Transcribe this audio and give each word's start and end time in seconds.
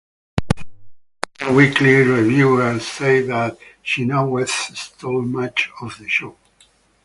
The 0.55 0.61
"Entertainment 1.41 1.55
Weekly" 1.55 1.93
reviewer 1.97 2.79
said 2.79 3.27
that 3.27 3.59
"Chenoweth 3.83 4.49
stole 4.49 5.21
much 5.21 5.69
of 5.79 5.95
the 5.99 6.09
show". 6.09 6.35